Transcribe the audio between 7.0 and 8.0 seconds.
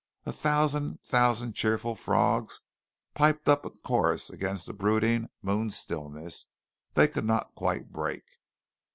could not quite